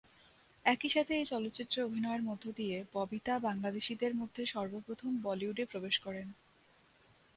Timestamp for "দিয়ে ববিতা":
2.51-3.33